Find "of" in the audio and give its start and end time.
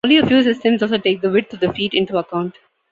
1.53-1.59